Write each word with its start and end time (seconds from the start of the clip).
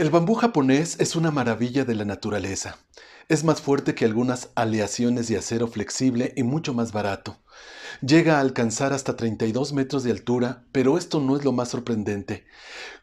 El 0.00 0.08
bambú 0.08 0.32
japonés 0.34 0.96
es 0.98 1.14
una 1.14 1.30
maravilla 1.30 1.84
de 1.84 1.94
la 1.94 2.06
naturaleza. 2.06 2.78
Es 3.28 3.44
más 3.44 3.60
fuerte 3.60 3.94
que 3.94 4.06
algunas 4.06 4.48
aleaciones 4.54 5.28
de 5.28 5.36
acero 5.36 5.66
flexible 5.68 6.32
y 6.38 6.42
mucho 6.42 6.72
más 6.72 6.90
barato. 6.92 7.36
Llega 8.00 8.38
a 8.38 8.40
alcanzar 8.40 8.94
hasta 8.94 9.14
32 9.14 9.74
metros 9.74 10.02
de 10.02 10.12
altura, 10.12 10.64
pero 10.72 10.96
esto 10.96 11.20
no 11.20 11.36
es 11.36 11.44
lo 11.44 11.52
más 11.52 11.68
sorprendente. 11.68 12.46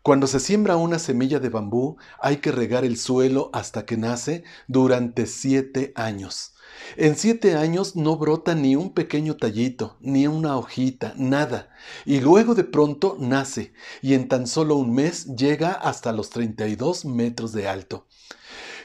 Cuando 0.02 0.26
se 0.26 0.40
siembra 0.40 0.76
una 0.76 0.98
semilla 0.98 1.38
de 1.38 1.50
bambú, 1.50 1.98
hay 2.20 2.38
que 2.38 2.52
regar 2.52 2.84
el 2.84 2.98
suelo 2.98 3.52
hasta 3.54 3.86
que 3.86 3.96
nace 3.96 4.44
durante 4.68 5.28
7 5.28 5.94
años. 5.96 6.56
En 6.96 7.16
siete 7.16 7.56
años 7.56 7.96
no 7.96 8.18
brota 8.18 8.56
ni 8.56 8.76
un 8.76 8.94
pequeño 8.94 9.38
tallito, 9.38 9.98
ni 10.00 10.28
una 10.28 10.58
hojita, 10.58 11.14
nada. 11.18 11.70
Y 12.06 12.20
luego 12.20 12.56
de 12.56 12.64
pronto 12.64 13.18
nace, 13.20 13.74
y 14.02 14.14
en 14.14 14.28
tan 14.28 14.48
solo 14.48 14.76
un 14.76 14.94
mes 14.94 15.26
llega 15.36 15.72
hasta 15.72 16.12
los 16.12 16.30
32 16.30 17.06
metros 17.06 17.52
de 17.52 17.68
alto. 17.68 18.08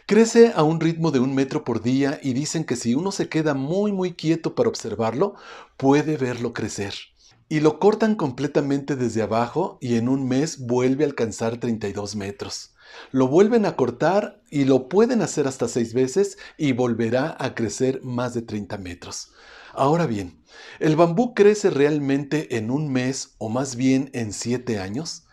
Crece 0.06 0.52
a 0.54 0.62
un 0.62 0.80
ritmo 0.80 1.10
de 1.10 1.20
un 1.20 1.34
metro 1.34 1.64
por 1.64 1.80
día 1.80 2.18
y 2.22 2.32
dicen 2.32 2.64
que 2.64 2.76
si 2.76 2.94
uno 2.94 3.12
se 3.12 3.28
queda 3.28 3.54
muy 3.54 3.92
muy 3.92 4.14
quieto 4.14 4.54
para 4.54 4.68
observarlo, 4.68 5.36
puede 5.76 6.16
verlo 6.16 6.52
crecer. 6.52 7.11
Y 7.48 7.60
lo 7.60 7.78
cortan 7.78 8.14
completamente 8.14 8.96
desde 8.96 9.22
abajo 9.22 9.78
y 9.80 9.96
en 9.96 10.08
un 10.08 10.26
mes 10.26 10.58
vuelve 10.58 11.04
a 11.04 11.06
alcanzar 11.06 11.58
32 11.58 12.16
metros. 12.16 12.74
Lo 13.10 13.28
vuelven 13.28 13.66
a 13.66 13.76
cortar 13.76 14.42
y 14.50 14.64
lo 14.64 14.88
pueden 14.88 15.22
hacer 15.22 15.46
hasta 15.46 15.68
seis 15.68 15.94
veces 15.94 16.38
y 16.56 16.72
volverá 16.72 17.36
a 17.38 17.54
crecer 17.54 18.02
más 18.02 18.34
de 18.34 18.42
30 18.42 18.78
metros. 18.78 19.32
Ahora 19.72 20.06
bien, 20.06 20.42
¿el 20.80 20.96
bambú 20.96 21.34
crece 21.34 21.70
realmente 21.70 22.56
en 22.56 22.70
un 22.70 22.92
mes 22.92 23.34
o 23.38 23.48
más 23.48 23.76
bien 23.76 24.10
en 24.12 24.32
siete 24.32 24.78
años? 24.78 25.24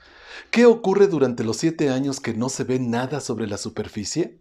¿Qué 0.52 0.66
ocurre 0.66 1.08
durante 1.08 1.44
los 1.44 1.58
siete 1.58 1.90
años 1.90 2.20
que 2.20 2.34
no 2.34 2.50
se 2.50 2.64
ve 2.64 2.80
nada 2.80 3.20
sobre 3.20 3.48
la 3.48 3.58
superficie? 3.58 4.40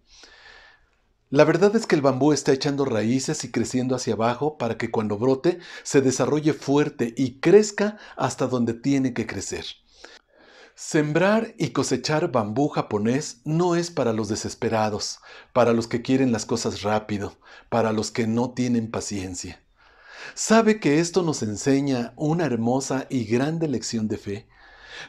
La 1.31 1.45
verdad 1.45 1.77
es 1.77 1.87
que 1.87 1.95
el 1.95 2.01
bambú 2.01 2.33
está 2.33 2.53
echando 2.53 2.87
raíces 2.87 3.45
y 3.45 3.51
creciendo 3.51 3.95
hacia 3.95 4.15
abajo 4.15 4.57
para 4.57 4.79
que 4.79 4.91
cuando 4.91 5.19
brote 5.19 5.59
se 5.83 6.01
desarrolle 6.01 6.55
fuerte 6.55 7.13
y 7.19 7.39
crezca 7.41 7.99
hasta 8.17 8.47
donde 8.47 8.73
tiene 8.73 9.13
que 9.13 9.27
crecer. 9.27 9.67
Sembrar 10.75 11.55
y 11.59 11.71
cosechar 11.71 12.33
bambú 12.33 12.69
japonés 12.69 13.43
no 13.45 13.77
es 13.77 13.91
para 13.91 14.15
los 14.15 14.29
desesperados, 14.29 15.19
para 15.53 15.75
los 15.75 15.87
que 15.87 16.01
quieren 16.01 16.33
las 16.33 16.47
cosas 16.47 16.81
rápido, 16.83 17.37
para 17.69 17.93
los 17.93 18.11
que 18.11 18.27
no 18.27 18.53
tienen 18.53 18.91
paciencia. 18.91 19.61
¿Sabe 20.35 20.81
que 20.81 20.99
esto 20.99 21.23
nos 21.23 21.43
enseña 21.43 22.15
una 22.17 22.47
hermosa 22.47 23.07
y 23.11 23.25
grande 23.25 23.69
lección 23.69 24.09
de 24.09 24.17
fe? 24.17 24.49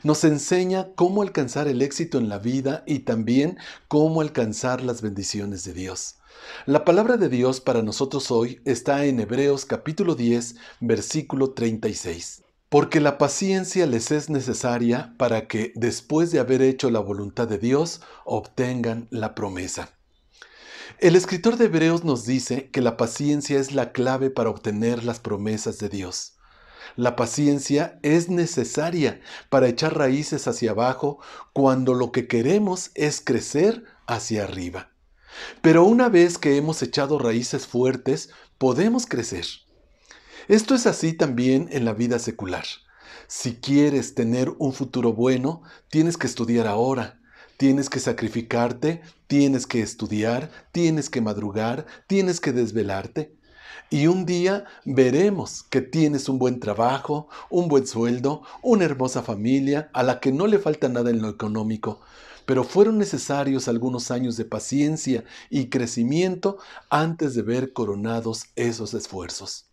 Nos 0.03 0.23
enseña 0.23 0.89
cómo 0.95 1.21
alcanzar 1.21 1.67
el 1.67 1.81
éxito 1.81 2.17
en 2.17 2.29
la 2.29 2.39
vida 2.39 2.83
y 2.85 2.99
también 2.99 3.57
cómo 3.87 4.21
alcanzar 4.21 4.81
las 4.81 5.01
bendiciones 5.01 5.63
de 5.63 5.73
Dios. 5.73 6.15
La 6.65 6.85
palabra 6.85 7.17
de 7.17 7.29
Dios 7.29 7.59
para 7.59 7.81
nosotros 7.81 8.31
hoy 8.31 8.61
está 8.65 9.05
en 9.05 9.19
Hebreos 9.19 9.65
capítulo 9.65 10.15
10, 10.15 10.55
versículo 10.79 11.51
36 11.51 12.43
porque 12.69 12.99
la 12.99 13.17
paciencia 13.17 13.87
les 13.87 14.11
es 14.11 14.29
necesaria 14.29 15.15
para 15.17 15.47
que, 15.47 15.73
después 15.75 16.31
de 16.31 16.39
haber 16.39 16.61
hecho 16.61 16.91
la 16.91 16.99
voluntad 16.99 17.47
de 17.47 17.57
Dios, 17.57 18.01
obtengan 18.25 19.07
la 19.09 19.33
promesa. 19.33 19.97
El 20.99 21.15
escritor 21.15 21.57
de 21.57 21.65
Hebreos 21.65 22.03
nos 22.03 22.25
dice 22.25 22.69
que 22.69 22.81
la 22.81 22.95
paciencia 22.95 23.59
es 23.59 23.73
la 23.73 23.91
clave 23.91 24.29
para 24.29 24.49
obtener 24.49 25.03
las 25.03 25.19
promesas 25.19 25.79
de 25.79 25.89
Dios. 25.89 26.38
La 26.95 27.15
paciencia 27.15 27.99
es 28.03 28.29
necesaria 28.29 29.21
para 29.49 29.67
echar 29.67 29.97
raíces 29.97 30.47
hacia 30.47 30.71
abajo 30.71 31.19
cuando 31.53 31.93
lo 31.93 32.11
que 32.11 32.27
queremos 32.27 32.91
es 32.95 33.21
crecer 33.21 33.83
hacia 34.07 34.43
arriba. 34.43 34.91
Pero 35.61 35.83
una 35.85 36.09
vez 36.09 36.37
que 36.37 36.57
hemos 36.57 36.81
echado 36.81 37.19
raíces 37.19 37.67
fuertes, 37.67 38.29
podemos 38.57 39.05
crecer. 39.05 39.45
Esto 40.47 40.75
es 40.75 40.87
así 40.87 41.13
también 41.13 41.69
en 41.71 41.85
la 41.85 41.93
vida 41.93 42.19
secular. 42.19 42.65
Si 43.27 43.55
quieres 43.55 44.15
tener 44.15 44.51
un 44.57 44.73
futuro 44.73 45.13
bueno, 45.13 45.61
tienes 45.89 46.17
que 46.17 46.25
estudiar 46.25 46.65
ahora, 46.65 47.19
tienes 47.57 47.89
que 47.89 47.99
sacrificarte, 47.99 49.01
tienes 49.27 49.67
que 49.67 49.81
estudiar, 49.81 50.49
tienes 50.71 51.09
que 51.09 51.21
madrugar, 51.21 51.85
tienes 52.07 52.39
que 52.39 52.51
desvelarte. 52.51 53.35
Y 53.89 54.07
un 54.07 54.25
día 54.25 54.65
veremos 54.85 55.63
que 55.63 55.81
tienes 55.81 56.29
un 56.29 56.39
buen 56.39 56.59
trabajo, 56.59 57.27
un 57.49 57.67
buen 57.67 57.87
sueldo, 57.87 58.43
una 58.61 58.85
hermosa 58.85 59.23
familia 59.23 59.89
a 59.93 60.03
la 60.03 60.19
que 60.19 60.31
no 60.31 60.47
le 60.47 60.59
falta 60.59 60.89
nada 60.89 61.09
en 61.09 61.21
lo 61.21 61.29
económico, 61.29 61.99
pero 62.45 62.63
fueron 62.63 62.97
necesarios 62.97 63.67
algunos 63.67 64.11
años 64.11 64.37
de 64.37 64.45
paciencia 64.45 65.23
y 65.49 65.69
crecimiento 65.69 66.57
antes 66.89 67.35
de 67.35 67.41
ver 67.41 67.73
coronados 67.73 68.45
esos 68.55 68.93
esfuerzos. 68.93 69.69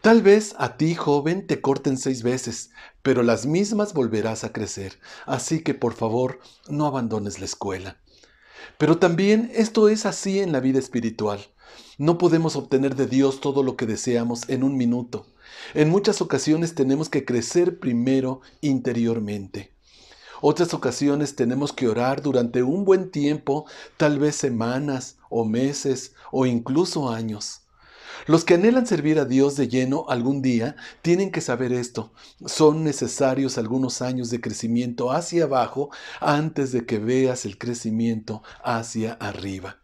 Tal 0.00 0.22
vez 0.22 0.54
a 0.58 0.76
ti, 0.76 0.94
joven, 0.94 1.46
te 1.46 1.60
corten 1.60 1.98
seis 1.98 2.22
veces, 2.22 2.70
pero 3.02 3.22
las 3.22 3.46
mismas 3.46 3.94
volverás 3.94 4.44
a 4.44 4.52
crecer, 4.52 4.98
así 5.26 5.62
que 5.62 5.74
por 5.74 5.94
favor 5.94 6.40
no 6.68 6.86
abandones 6.86 7.38
la 7.38 7.46
escuela. 7.46 7.96
Pero 8.78 8.98
también 8.98 9.50
esto 9.54 9.88
es 9.88 10.06
así 10.06 10.40
en 10.40 10.52
la 10.52 10.60
vida 10.60 10.78
espiritual. 10.78 11.40
No 11.98 12.18
podemos 12.18 12.56
obtener 12.56 12.96
de 12.96 13.06
Dios 13.06 13.40
todo 13.40 13.62
lo 13.62 13.76
que 13.76 13.86
deseamos 13.86 14.48
en 14.48 14.64
un 14.64 14.76
minuto. 14.76 15.26
En 15.74 15.90
muchas 15.90 16.20
ocasiones 16.20 16.74
tenemos 16.74 17.08
que 17.08 17.24
crecer 17.24 17.78
primero 17.78 18.40
interiormente. 18.60 19.72
Otras 20.40 20.74
ocasiones 20.74 21.36
tenemos 21.36 21.72
que 21.72 21.88
orar 21.88 22.20
durante 22.20 22.62
un 22.62 22.84
buen 22.84 23.10
tiempo, 23.10 23.64
tal 23.96 24.18
vez 24.18 24.36
semanas 24.36 25.16
o 25.30 25.44
meses 25.44 26.14
o 26.32 26.46
incluso 26.46 27.08
años. 27.10 27.63
Los 28.26 28.44
que 28.44 28.54
anhelan 28.54 28.86
servir 28.86 29.18
a 29.18 29.24
Dios 29.24 29.56
de 29.56 29.68
lleno 29.68 30.06
algún 30.08 30.42
día 30.42 30.76
tienen 31.02 31.30
que 31.30 31.40
saber 31.40 31.72
esto. 31.72 32.12
Son 32.46 32.84
necesarios 32.84 33.58
algunos 33.58 34.02
años 34.02 34.30
de 34.30 34.40
crecimiento 34.40 35.12
hacia 35.12 35.44
abajo 35.44 35.90
antes 36.20 36.72
de 36.72 36.86
que 36.86 36.98
veas 36.98 37.44
el 37.44 37.58
crecimiento 37.58 38.42
hacia 38.62 39.14
arriba. 39.14 39.78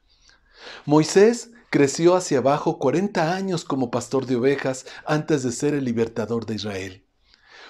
Moisés 0.86 1.50
creció 1.70 2.16
hacia 2.16 2.38
abajo 2.38 2.78
40 2.78 3.34
años 3.34 3.64
como 3.64 3.90
pastor 3.90 4.26
de 4.26 4.36
ovejas 4.36 4.86
antes 5.06 5.42
de 5.42 5.52
ser 5.52 5.74
el 5.74 5.84
libertador 5.84 6.46
de 6.46 6.56
Israel. 6.56 7.04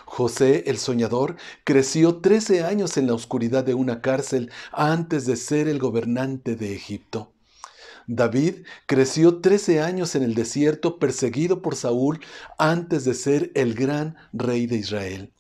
José 0.07 0.65
el 0.67 0.79
soñador 0.79 1.37
creció 1.63 2.17
13 2.17 2.65
años 2.65 2.97
en 2.97 3.07
la 3.07 3.15
oscuridad 3.15 3.63
de 3.63 3.75
una 3.75 4.01
cárcel 4.01 4.51
antes 4.73 5.25
de 5.25 5.37
ser 5.37 5.69
el 5.69 5.79
gobernante 5.79 6.57
de 6.57 6.75
Egipto. 6.75 7.30
David 8.13 8.67
creció 8.87 9.41
13 9.41 9.83
años 9.83 10.17
en 10.17 10.25
el 10.25 10.35
desierto 10.35 10.99
perseguido 10.99 11.63
por 11.63 11.77
Saúl 11.77 12.19
antes 12.59 13.05
de 13.05 13.15
ser 13.15 13.53
el 13.55 13.75
gran 13.75 14.17
rey 14.33 14.67
de 14.67 14.79
Israel. 14.79 15.33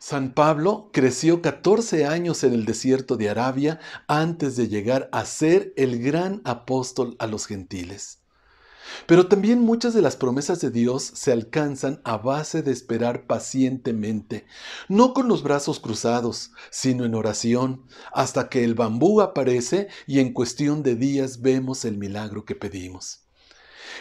San 0.00 0.34
Pablo 0.34 0.90
creció 0.92 1.40
14 1.40 2.04
años 2.04 2.42
en 2.42 2.52
el 2.52 2.64
desierto 2.64 3.16
de 3.16 3.30
Arabia 3.30 3.78
antes 4.08 4.56
de 4.56 4.66
llegar 4.66 5.08
a 5.12 5.24
ser 5.24 5.72
el 5.76 6.02
gran 6.02 6.42
apóstol 6.44 7.14
a 7.20 7.28
los 7.28 7.46
gentiles. 7.46 8.21
Pero 9.06 9.28
también 9.28 9.60
muchas 9.60 9.94
de 9.94 10.02
las 10.02 10.16
promesas 10.16 10.60
de 10.60 10.70
Dios 10.70 11.02
se 11.14 11.32
alcanzan 11.32 12.00
a 12.04 12.18
base 12.18 12.62
de 12.62 12.72
esperar 12.72 13.26
pacientemente, 13.26 14.46
no 14.88 15.14
con 15.14 15.28
los 15.28 15.42
brazos 15.42 15.80
cruzados, 15.80 16.52
sino 16.70 17.04
en 17.04 17.14
oración, 17.14 17.86
hasta 18.12 18.48
que 18.48 18.64
el 18.64 18.74
bambú 18.74 19.20
aparece 19.20 19.88
y 20.06 20.20
en 20.20 20.32
cuestión 20.32 20.82
de 20.82 20.96
días 20.96 21.42
vemos 21.42 21.84
el 21.84 21.98
milagro 21.98 22.44
que 22.44 22.54
pedimos. 22.54 23.22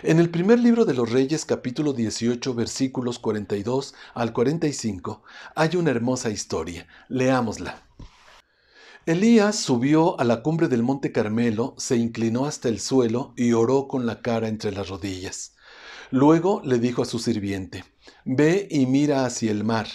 En 0.03 0.19
el 0.19 0.29
primer 0.29 0.57
libro 0.59 0.85
de 0.85 0.93
los 0.93 1.11
Reyes 1.11 1.45
capítulo 1.45 1.93
18 1.93 2.53
versículos 2.55 3.19
42 3.19 3.93
al 4.15 4.33
45 4.33 5.21
hay 5.53 5.75
una 5.75 5.91
hermosa 5.91 6.31
historia. 6.31 6.87
Leámosla. 7.07 7.83
Elías 9.07 9.55
subió 9.55 10.19
a 10.19 10.23
la 10.23 10.43
cumbre 10.43 10.67
del 10.67 10.83
monte 10.83 11.11
Carmelo, 11.11 11.73
se 11.79 11.95
inclinó 11.95 12.45
hasta 12.45 12.69
el 12.69 12.79
suelo 12.79 13.33
y 13.35 13.53
oró 13.53 13.87
con 13.87 14.05
la 14.05 14.21
cara 14.21 14.47
entre 14.47 14.71
las 14.71 14.89
rodillas. 14.89 15.55
Luego 16.11 16.61
le 16.63 16.77
dijo 16.77 17.01
a 17.01 17.05
su 17.05 17.17
sirviente, 17.17 17.83
Ve 18.25 18.67
y 18.69 18.85
mira 18.85 19.25
hacia 19.25 19.49
el 19.49 19.63
mar. 19.63 19.87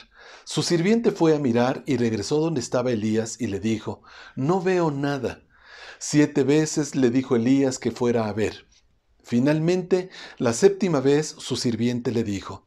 Su 0.42 0.64
sirviente 0.64 1.12
fue 1.12 1.36
a 1.36 1.38
mirar 1.38 1.84
y 1.86 1.98
regresó 1.98 2.40
donde 2.40 2.58
estaba 2.60 2.90
Elías 2.90 3.40
y 3.40 3.46
le 3.46 3.60
dijo, 3.60 4.02
No 4.34 4.60
veo 4.60 4.90
nada. 4.90 5.44
Siete 6.00 6.42
veces 6.42 6.96
le 6.96 7.10
dijo 7.10 7.36
Elías 7.36 7.78
que 7.78 7.92
fuera 7.92 8.26
a 8.26 8.32
ver. 8.32 8.66
Finalmente, 9.22 10.10
la 10.36 10.52
séptima 10.52 10.98
vez 10.98 11.28
su 11.38 11.54
sirviente 11.54 12.10
le 12.10 12.24
dijo, 12.24 12.66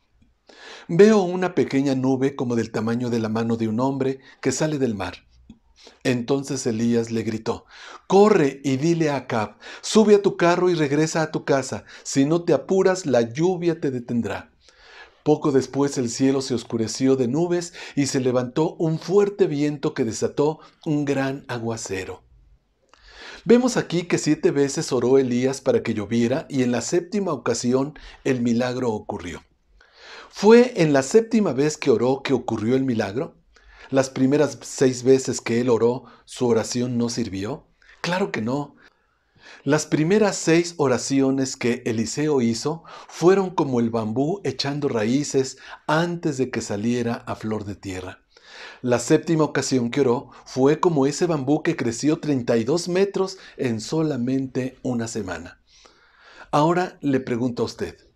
Veo 0.88 1.22
una 1.22 1.54
pequeña 1.54 1.96
nube 1.96 2.38
como 2.38 2.56
del 2.56 2.72
tamaño 2.72 3.10
de 3.10 3.20
la 3.20 3.28
mano 3.28 3.58
de 3.58 3.68
un 3.68 3.82
hombre 3.82 4.22
que 4.40 4.54
sale 4.54 4.78
del 4.78 4.96
mar. 4.96 5.29
Entonces 6.04 6.66
Elías 6.66 7.12
le 7.12 7.24
gritó, 7.24 7.66
Corre 8.08 8.62
y 8.64 8.78
dile 8.78 9.10
a 9.10 9.18
Acab, 9.18 9.58
sube 9.82 10.16
a 10.16 10.22
tu 10.22 10.38
carro 10.38 10.70
y 10.70 10.76
regresa 10.76 11.22
a 11.22 11.32
tu 11.32 11.44
casa, 11.46 11.86
si 12.04 12.26
no 12.26 12.44
te 12.44 12.54
apuras 12.54 13.06
la 13.06 13.22
lluvia 13.22 13.80
te 13.80 13.92
detendrá. 13.92 14.52
Poco 15.24 15.52
después 15.52 15.98
el 15.98 16.10
cielo 16.10 16.42
se 16.42 16.54
oscureció 16.54 17.16
de 17.16 17.28
nubes 17.28 17.74
y 17.96 18.08
se 18.08 18.20
levantó 18.20 18.76
un 18.76 18.98
fuerte 18.98 19.48
viento 19.48 19.94
que 19.94 20.06
desató 20.06 20.60
un 20.86 21.06
gran 21.06 21.46
aguacero. 21.48 22.24
Vemos 23.46 23.78
aquí 23.78 24.04
que 24.04 24.18
siete 24.18 24.52
veces 24.52 24.92
oró 24.92 25.18
Elías 25.18 25.62
para 25.62 25.84
que 25.84 25.94
lloviera 25.94 26.46
y 26.50 26.64
en 26.64 26.72
la 26.72 26.82
séptima 26.82 27.32
ocasión 27.34 27.94
el 28.24 28.42
milagro 28.42 28.92
ocurrió. 28.92 29.44
¿Fue 30.30 30.74
en 30.82 30.94
la 30.94 31.04
séptima 31.04 31.54
vez 31.54 31.78
que 31.78 31.90
oró 31.90 32.22
que 32.24 32.34
ocurrió 32.34 32.76
el 32.76 32.84
milagro? 32.84 33.39
¿Las 33.90 34.10
primeras 34.10 34.58
seis 34.62 35.04
veces 35.04 35.42
que 35.42 35.62
él 35.62 35.70
oró, 35.70 36.04
su 36.26 36.48
oración 36.48 36.98
no 36.98 37.10
sirvió? 37.10 37.66
Claro 38.02 38.32
que 38.32 38.42
no. 38.42 38.76
Las 39.64 39.86
primeras 39.86 40.36
seis 40.36 40.76
oraciones 40.78 41.58
que 41.58 41.82
Eliseo 41.86 42.42
hizo 42.42 42.84
fueron 43.08 43.50
como 43.50 43.80
el 43.80 43.90
bambú 43.90 44.42
echando 44.44 44.88
raíces 44.90 45.58
antes 45.88 46.38
de 46.38 46.52
que 46.52 46.62
saliera 46.62 47.16
a 47.26 47.36
flor 47.36 47.66
de 47.66 47.76
tierra. 47.76 48.22
La 48.82 49.00
séptima 49.00 49.44
ocasión 49.44 49.90
que 49.90 50.02
oró 50.02 50.30
fue 50.46 50.80
como 50.80 51.06
ese 51.06 51.26
bambú 51.26 51.64
que 51.64 51.76
creció 51.76 52.20
32 52.20 52.90
metros 52.90 53.38
en 53.58 53.82
solamente 53.82 54.78
una 54.84 55.08
semana. 55.08 55.62
Ahora 56.52 56.98
le 57.02 57.20
pregunto 57.20 57.64
a 57.64 57.66
usted, 57.66 58.09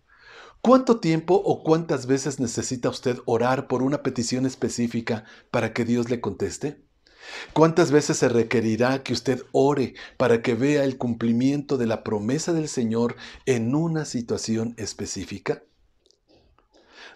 ¿cuánto 0.64 0.98
tiempo 0.98 1.34
o 1.44 1.62
cuántas 1.62 2.06
veces 2.06 2.40
necesita 2.40 2.88
usted 2.88 3.18
orar 3.26 3.68
por 3.68 3.82
una 3.82 4.02
petición 4.02 4.46
específica 4.46 5.24
para 5.50 5.74
que 5.74 5.84
Dios 5.84 6.08
le 6.08 6.22
conteste? 6.22 6.82
¿Cuántas 7.52 7.90
veces 7.90 8.16
se 8.16 8.30
requerirá 8.30 9.02
que 9.02 9.12
usted 9.12 9.42
ore 9.52 9.92
para 10.16 10.40
que 10.40 10.54
vea 10.54 10.84
el 10.84 10.96
cumplimiento 10.96 11.76
de 11.76 11.84
la 11.84 12.02
promesa 12.02 12.54
del 12.54 12.68
Señor 12.68 13.16
en 13.44 13.74
una 13.74 14.06
situación 14.06 14.74
específica? 14.78 15.62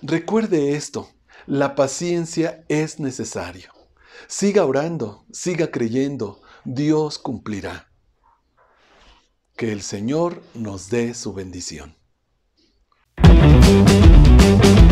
Recuerde 0.02 0.76
esto, 0.76 1.08
la 1.46 1.74
paciencia 1.74 2.66
es 2.68 3.00
necesario. 3.00 3.72
Siga 4.26 4.66
orando, 4.66 5.24
siga 5.32 5.70
creyendo, 5.70 6.42
Dios 6.66 7.18
cumplirá. 7.18 7.90
Que 9.56 9.72
el 9.72 9.80
Señor 9.80 10.42
nos 10.52 10.90
dé 10.90 11.14
su 11.14 11.32
bendición. 11.32 11.97
Thank 13.40 14.82
you. 14.82 14.87